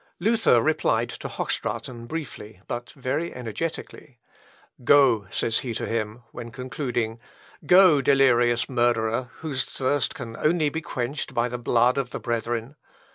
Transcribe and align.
Luther 0.19 0.63
replied 0.63 1.09
to 1.09 1.27
Hochstraten 1.27 2.07
briefly, 2.07 2.59
but 2.67 2.89
very 2.93 3.31
energetically. 3.35 4.17
"Go," 4.83 5.27
says 5.29 5.59
he 5.59 5.75
to 5.75 5.85
him, 5.85 6.23
when 6.31 6.49
concluding; 6.49 7.19
"go, 7.67 8.01
delirious 8.01 8.67
murderer, 8.67 9.29
whose 9.41 9.63
thirst 9.63 10.15
can 10.15 10.35
only 10.37 10.69
be 10.69 10.81
quenched 10.81 11.35
by 11.35 11.47
the 11.47 11.59
blood 11.59 11.99
of 11.99 12.09
the 12.09 12.19
brethren. 12.19 12.77